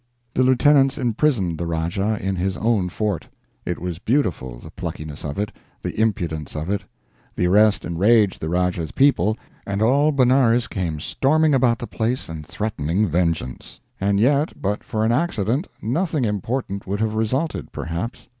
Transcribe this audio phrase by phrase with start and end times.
[0.33, 3.27] The lieutenants imprisoned the Rajah in his own fort.
[3.67, 5.51] It was beautiful, the pluckiness of it,
[5.83, 6.83] the impudence of it.
[7.35, 12.43] The arrest enraged the Rajah's people, and all Benares came storming about the place and
[12.43, 13.79] threatening vengeance.
[13.99, 18.27] And yet, but for an accident, nothing important would have resulted, perhaps.